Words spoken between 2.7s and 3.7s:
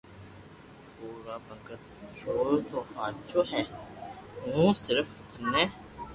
ھاچو ھي